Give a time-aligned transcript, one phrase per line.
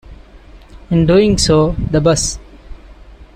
[0.89, 2.39] In doing so, the Bus.